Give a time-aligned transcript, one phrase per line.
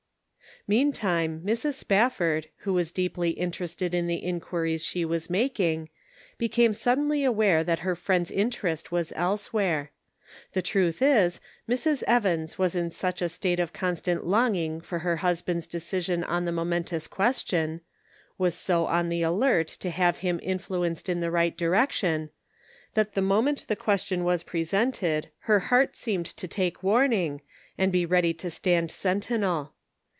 [0.67, 1.73] Meantime, Mrs.
[1.73, 5.89] Spafford who was deeply interested in the inquiries she was making,
[6.37, 9.89] became suddenly aware that her friend's inter est was elsewhere.
[10.53, 12.03] The truth is, Mrs.
[12.05, 16.51] Evans was in such a state of constant longing for her husband's decision on the
[16.51, 17.81] momentous question—
[18.37, 22.29] was so on the alert to have him influenced in the right direction—
[22.93, 27.41] that the moment the question was presented her heart seemed to take warning,
[27.79, 29.73] and be ready to stand sentinel.